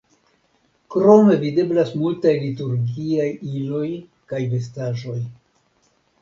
[0.93, 3.29] Krome videblas multaj liturgiaj
[3.61, 3.85] iloj
[4.33, 5.21] kaj vestaĵoj.